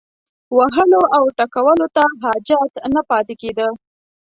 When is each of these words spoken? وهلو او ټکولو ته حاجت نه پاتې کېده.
وهلو 0.57 1.01
او 1.17 1.23
ټکولو 1.37 1.85
ته 1.95 2.03
حاجت 2.21 2.71
نه 2.95 3.01
پاتې 3.09 3.33
کېده. 3.41 3.67